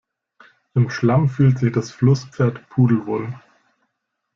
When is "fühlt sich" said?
1.29-1.71